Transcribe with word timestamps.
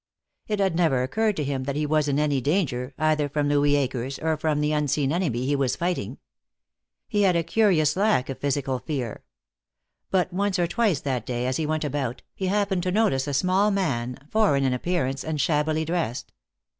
It 0.47 0.57
had 0.59 0.75
never 0.75 1.03
occurred 1.03 1.35
to 1.37 1.43
him 1.43 1.65
that 1.65 1.75
he 1.75 1.85
was 1.85 2.07
in 2.07 2.17
any, 2.17 2.41
danger, 2.41 2.95
either 2.97 3.29
from 3.29 3.47
Louis 3.49 3.75
Akers 3.75 4.17
or 4.17 4.35
from 4.35 4.59
the 4.59 4.71
unseen 4.71 5.11
enemy 5.13 5.45
he 5.45 5.55
was 5.55 5.75
fighting. 5.75 6.17
He 7.07 7.21
had 7.21 7.35
a 7.35 7.43
curious 7.43 7.95
lack 7.95 8.27
of 8.27 8.39
physical 8.39 8.79
fear. 8.79 9.23
But 10.09 10.33
once 10.33 10.57
or 10.57 10.65
twice 10.65 11.01
that 11.01 11.27
day, 11.27 11.45
as 11.45 11.57
he 11.57 11.67
went 11.67 11.83
about, 11.83 12.23
he 12.33 12.47
happened 12.47 12.81
to 12.81 12.91
notice 12.91 13.27
a 13.27 13.33
small 13.35 13.69
man, 13.69 14.17
foreign 14.31 14.63
in 14.63 14.73
appearance 14.73 15.23
and 15.23 15.39
shabbily 15.39 15.85
dressed. 15.85 16.33